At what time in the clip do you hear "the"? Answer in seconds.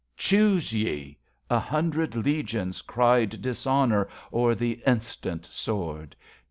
4.55-4.81